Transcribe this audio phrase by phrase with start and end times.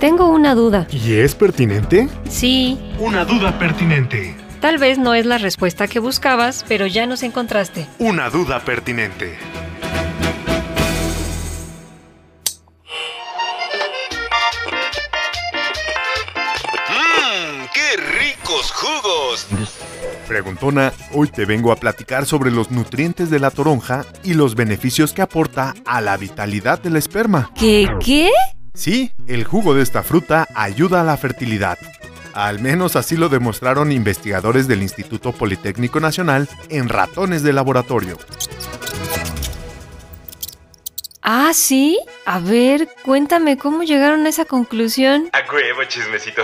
[0.00, 0.86] Tengo una duda.
[0.92, 2.08] ¿Y es pertinente?
[2.30, 2.78] Sí.
[3.00, 4.36] Una duda pertinente.
[4.60, 7.86] Tal vez no es la respuesta que buscabas, pero ya nos encontraste.
[7.98, 9.36] Una duda pertinente.
[16.90, 17.66] ¡Mmm!
[17.74, 19.48] ¡Qué ricos jugos!
[20.28, 25.12] Preguntona, hoy te vengo a platicar sobre los nutrientes de la toronja y los beneficios
[25.12, 27.50] que aporta a la vitalidad del esperma.
[27.56, 28.30] ¿Qué qué?
[28.74, 31.78] Sí, el jugo de esta fruta ayuda a la fertilidad.
[32.32, 38.16] Al menos así lo demostraron investigadores del Instituto Politécnico Nacional en ratones de laboratorio.
[41.22, 41.98] Ah, sí.
[42.24, 45.28] A ver, cuéntame cómo llegaron a esa conclusión.
[45.32, 46.42] A huevo, chismecito.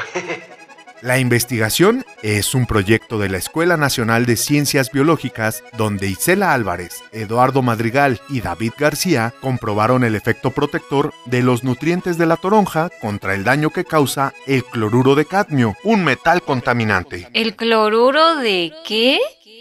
[1.04, 7.04] La investigación es un proyecto de la Escuela Nacional de Ciencias Biológicas donde Isela Álvarez,
[7.12, 12.88] Eduardo Madrigal y David García comprobaron el efecto protector de los nutrientes de la toronja
[13.02, 17.28] contra el daño que causa el cloruro de cadmio, un metal contaminante.
[17.34, 19.18] ¿El cloruro de qué?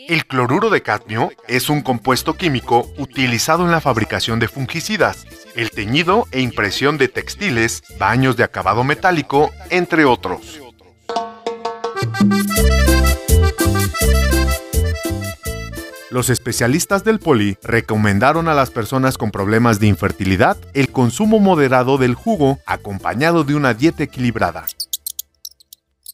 [0.08, 5.28] El cloruro de cadmio es un compuesto químico utilizado en la fabricación de fungicidas,
[5.58, 10.64] el teñido e impresión de textiles, baños de acabado metálico, entre otros.
[16.14, 21.98] Los especialistas del poli recomendaron a las personas con problemas de infertilidad el consumo moderado
[21.98, 24.66] del jugo acompañado de una dieta equilibrada.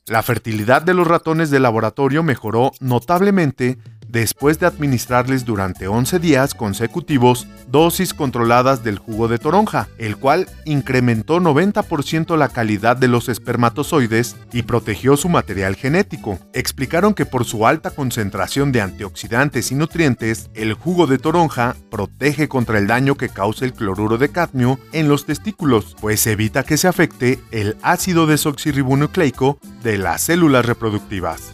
[0.07, 3.77] La fertilidad de los ratones de laboratorio mejoró notablemente
[4.09, 10.47] después de administrarles durante 11 días consecutivos dosis controladas del jugo de toronja, el cual
[10.65, 16.39] incrementó 90% la calidad de los espermatozoides y protegió su material genético.
[16.53, 22.47] Explicaron que por su alta concentración de antioxidantes y nutrientes, el jugo de toronja protege
[22.47, 26.77] contra el daño que causa el cloruro de cadmio en los testículos, pues evita que
[26.77, 31.53] se afecte el ácido desoxirribonucleico de las células reproductivas.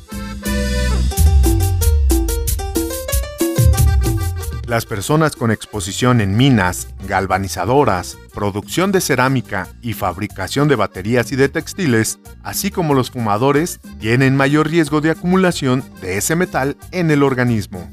[4.76, 11.38] Las personas con exposición en minas, galvanizadoras, producción de cerámica y fabricación de baterías y
[11.38, 17.10] de textiles, así como los fumadores, tienen mayor riesgo de acumulación de ese metal en
[17.10, 17.90] el organismo.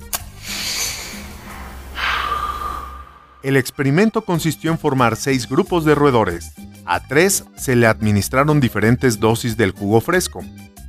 [3.44, 6.50] El experimento consistió en formar seis grupos de roedores.
[6.84, 10.40] A tres se le administraron diferentes dosis del jugo fresco.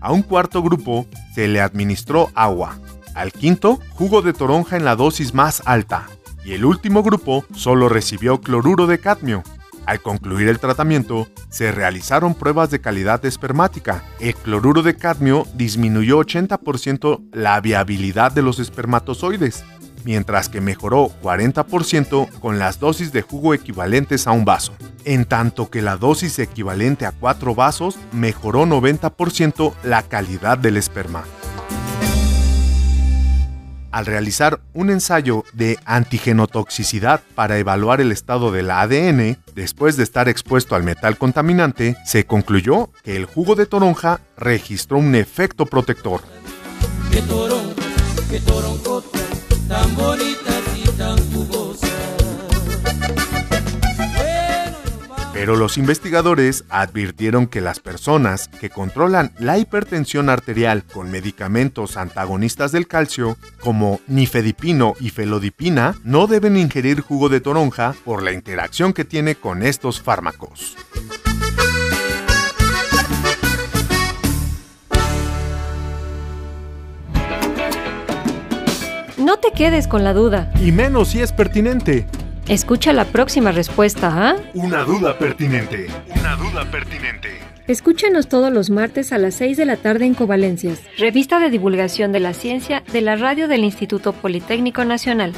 [0.02, 1.06] A un cuarto grupo
[1.36, 2.80] se le administró agua,
[3.14, 6.08] al quinto, jugo de toronja en la dosis más alta.
[6.46, 9.44] Y el último grupo solo recibió cloruro de cadmio.
[9.86, 14.04] Al concluir el tratamiento, se realizaron pruebas de calidad espermática.
[14.20, 19.64] El cloruro de cadmio disminuyó 80% la viabilidad de los espermatozoides,
[20.06, 24.74] mientras que mejoró 40% con las dosis de jugo equivalentes a un vaso.
[25.06, 31.24] En tanto que la dosis equivalente a 4 vasos mejoró 90% la calidad del esperma
[33.94, 40.28] al realizar un ensayo de antigenotoxicidad para evaluar el estado del ADN, después de estar
[40.28, 46.22] expuesto al metal contaminante, se concluyó que el jugo de toronja registró un efecto protector.
[55.44, 62.72] Pero los investigadores advirtieron que las personas que controlan la hipertensión arterial con medicamentos antagonistas
[62.72, 68.94] del calcio, como nifedipino y felodipina, no deben ingerir jugo de toronja por la interacción
[68.94, 70.78] que tiene con estos fármacos.
[79.18, 80.54] No te quedes con la duda.
[80.62, 82.08] Y menos si es pertinente.
[82.48, 84.36] Escucha la próxima respuesta, ¿ah?
[84.54, 85.88] Una duda pertinente.
[86.20, 87.30] Una duda pertinente.
[87.68, 92.12] Escúchanos todos los martes a las 6 de la tarde en Covalencias, revista de divulgación
[92.12, 95.32] de la ciencia de la radio del Instituto Politécnico Nacional.